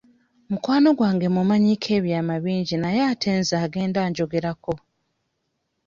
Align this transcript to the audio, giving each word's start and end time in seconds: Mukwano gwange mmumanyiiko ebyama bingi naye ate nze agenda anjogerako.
Mukwano 0.49 0.89
gwange 0.97 1.25
mmumanyiiko 1.29 1.89
ebyama 1.97 2.35
bingi 2.43 2.75
naye 2.79 3.01
ate 3.11 3.29
nze 3.39 3.55
agenda 3.65 3.99
anjogerako. 4.03 4.73